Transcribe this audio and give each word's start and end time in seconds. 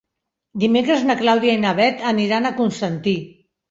Dimecres 0.63 1.05
na 1.11 1.17
Clàudia 1.21 1.59
i 1.59 1.61
na 1.69 1.77
Bet 1.83 2.05
aniran 2.17 2.49
a 2.53 2.57
Constantí. 2.65 3.19